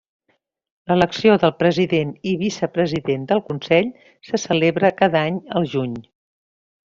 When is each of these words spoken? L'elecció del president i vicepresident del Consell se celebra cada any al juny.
L'elecció 0.91 1.35
del 1.43 1.51
president 1.59 2.15
i 2.31 2.33
vicepresident 2.43 3.27
del 3.33 3.43
Consell 3.51 3.93
se 4.31 4.41
celebra 4.47 4.91
cada 5.03 5.23
any 5.29 5.39
al 5.61 5.71
juny. 5.77 5.95